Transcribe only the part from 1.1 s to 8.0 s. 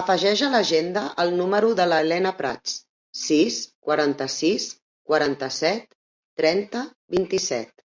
el número de la Helena Prats: sis, quaranta-sis, quaranta-set, trenta, vint-i-set.